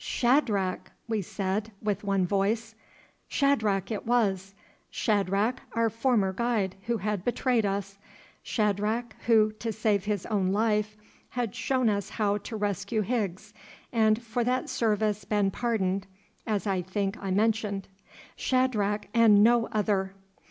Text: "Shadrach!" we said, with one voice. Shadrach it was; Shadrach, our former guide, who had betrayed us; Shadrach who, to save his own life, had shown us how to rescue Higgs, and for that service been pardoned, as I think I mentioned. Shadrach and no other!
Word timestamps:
"Shadrach!" 0.03 0.91
we 1.07 1.21
said, 1.21 1.71
with 1.79 2.03
one 2.03 2.25
voice. 2.25 2.73
Shadrach 3.27 3.91
it 3.91 4.03
was; 4.03 4.55
Shadrach, 4.89 5.61
our 5.73 5.91
former 5.91 6.33
guide, 6.33 6.75
who 6.87 6.97
had 6.97 7.23
betrayed 7.23 7.67
us; 7.67 7.99
Shadrach 8.41 9.15
who, 9.27 9.51
to 9.59 9.71
save 9.71 10.05
his 10.05 10.25
own 10.25 10.51
life, 10.51 10.97
had 11.29 11.53
shown 11.53 11.87
us 11.87 12.09
how 12.09 12.39
to 12.39 12.55
rescue 12.55 13.01
Higgs, 13.01 13.53
and 13.93 14.19
for 14.23 14.43
that 14.43 14.69
service 14.71 15.23
been 15.23 15.51
pardoned, 15.51 16.07
as 16.47 16.65
I 16.65 16.81
think 16.81 17.15
I 17.23 17.29
mentioned. 17.29 17.87
Shadrach 18.35 19.05
and 19.13 19.43
no 19.43 19.67
other! 19.67 20.15